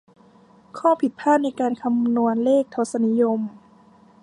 [0.77, 3.39] ข้อผิดพลาดในการคำนวณเลขทศนิยม